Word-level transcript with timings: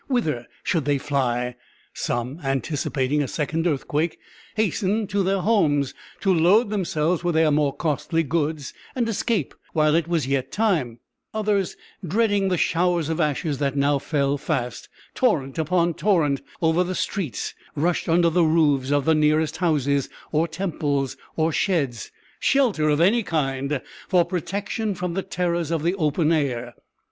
Whither 0.07 0.47
should 0.63 0.85
they 0.85 0.97
fly? 0.97 1.57
Some, 1.93 2.39
anticipating 2.43 3.21
a 3.21 3.27
second 3.27 3.67
earthquake, 3.67 4.17
hastened 4.55 5.11
to 5.11 5.21
their 5.21 5.41
homes 5.41 5.93
to 6.21 6.33
load 6.33 6.71
themselves 6.71 7.23
with 7.23 7.35
their 7.35 7.51
more 7.51 7.71
costly 7.71 8.23
goods 8.23 8.73
and 8.95 9.07
escape 9.07 9.53
while 9.73 9.93
it 9.93 10.07
was 10.07 10.25
yet 10.25 10.51
time; 10.51 10.97
others, 11.35 11.77
dreading 12.03 12.47
the 12.49 12.57
showers 12.57 13.09
of 13.09 13.21
ashes 13.21 13.59
that 13.59 13.75
now 13.75 13.99
fell 13.99 14.39
fast, 14.39 14.89
torrent 15.13 15.59
upon 15.59 15.93
torrent, 15.93 16.41
over 16.63 16.83
the 16.83 16.95
streets, 16.95 17.53
rushed 17.75 18.09
under 18.09 18.31
the 18.31 18.41
roofs 18.43 18.91
of 18.91 19.05
the 19.05 19.13
nearest 19.13 19.57
houses, 19.57 20.09
or 20.31 20.47
temples, 20.47 21.15
or 21.35 21.51
sheds 21.51 22.11
shelter 22.39 22.89
of 22.89 22.99
any 22.99 23.21
kind 23.21 23.79
for 24.07 24.25
protection 24.25 24.95
from 24.95 25.13
the 25.13 25.21
terrors 25.21 25.69
of 25.69 25.83
the 25.83 25.93
open 25.93 26.31
air. 26.31 26.73